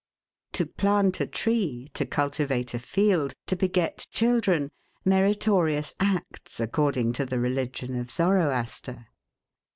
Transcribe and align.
].To 0.53 0.65
plant 0.65 1.21
a 1.21 1.27
tree, 1.27 1.87
to 1.93 2.07
cultivate 2.07 2.73
a 2.73 2.79
field, 2.79 3.35
to 3.45 3.55
beget 3.55 4.07
children; 4.11 4.71
meritorious 5.05 5.93
acts, 5.99 6.59
according 6.59 7.13
to 7.13 7.25
the 7.27 7.39
religion 7.39 7.95
of 7.95 8.09
Zoroaster. 8.09 9.05